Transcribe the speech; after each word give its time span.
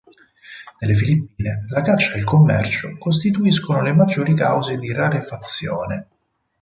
Nelle 0.79 0.97
Filippine 0.97 1.65
la 1.69 1.83
caccia 1.83 2.13
e 2.13 2.17
il 2.17 2.23
commercio 2.23 2.97
costituiscono 2.97 3.83
le 3.83 3.93
maggiori 3.93 4.33
cause 4.33 4.79
di 4.79 4.91
rarefazione. 4.91 6.07